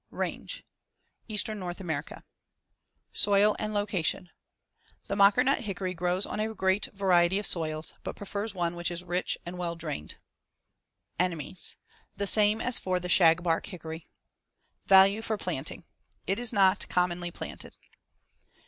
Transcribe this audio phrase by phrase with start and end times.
[0.09, 0.63] Range:
[1.27, 2.23] Eastern North America.
[3.13, 4.31] Soil and location:
[5.05, 9.03] The mockernut hickory grows on a great variety of soils, but prefers one which is
[9.03, 10.17] rich and well drained.
[11.19, 11.75] Enemies:
[12.17, 14.09] The same as for the shagbark hickory.
[14.87, 15.85] Value for planting:
[16.25, 17.75] It is not commonly planted.